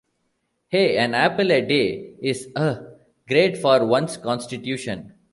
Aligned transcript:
Hey, 0.69 0.97
an 0.97 1.13
apple 1.13 1.51
a 1.51 1.61
day 1.61 2.15
is...uh...great 2.23 3.55
for 3.59 3.85
one's 3.85 4.17
constitution! 4.17 5.13